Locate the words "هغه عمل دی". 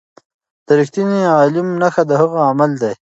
2.21-2.93